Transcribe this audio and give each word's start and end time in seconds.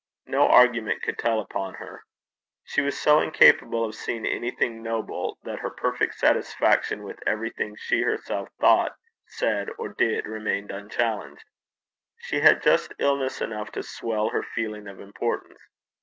No 0.25 0.47
argument 0.47 1.03
could 1.03 1.19
tell 1.19 1.39
upon 1.39 1.75
her. 1.75 2.05
She 2.63 2.81
was 2.81 2.99
so 2.99 3.19
incapable 3.19 3.85
of 3.85 3.93
seeing 3.93 4.25
anything 4.25 4.81
noble 4.81 5.37
that 5.43 5.59
her 5.59 5.69
perfect 5.69 6.15
satisfaction 6.15 7.03
with 7.03 7.19
everything 7.27 7.75
she 7.79 8.01
herself 8.01 8.49
thought, 8.59 8.95
said, 9.27 9.69
or 9.77 9.89
did, 9.89 10.25
remained 10.25 10.71
unchallenged. 10.71 11.45
She 12.17 12.39
had 12.39 12.63
just 12.63 12.95
illness 12.97 13.41
enough 13.41 13.71
to 13.73 13.83
swell 13.83 14.29
her 14.29 14.41
feeling 14.41 14.87
of 14.87 14.99
importance. 14.99 15.61